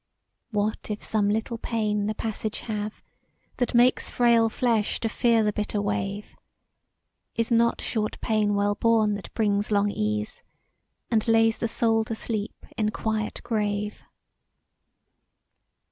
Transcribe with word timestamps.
"What 0.49 0.89
if 0.89 1.03
some 1.03 1.29
little 1.29 1.59
payne 1.59 2.07
the 2.07 2.15
passage 2.15 2.61
have 2.61 3.03
That 3.57 3.75
makes 3.75 4.09
frayle 4.09 4.49
flesh 4.49 4.99
to 5.01 5.07
fear 5.07 5.43
the 5.43 5.53
bitter 5.53 5.79
wave? 5.79 6.35
Is 7.35 7.51
not 7.51 7.81
short 7.81 8.19
payne 8.19 8.55
well 8.55 8.73
borne 8.73 9.13
that 9.13 9.31
brings 9.35 9.69
long 9.69 9.91
ease, 9.91 10.41
And 11.11 11.27
lays 11.27 11.59
the 11.59 11.67
soul 11.67 12.03
to 12.05 12.15
sleep 12.15 12.65
in 12.79 12.89
quiet 12.89 13.41
grave? 13.43 14.01